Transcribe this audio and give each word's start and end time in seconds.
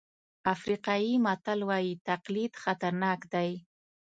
افریقایي 0.53 1.13
متل 1.25 1.59
وایي 1.69 1.93
تقلید 2.09 2.53
خطرناک 2.63 3.19
دی. 3.33 3.51